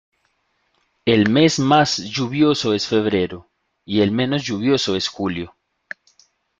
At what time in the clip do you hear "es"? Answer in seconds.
2.73-2.87, 4.95-5.07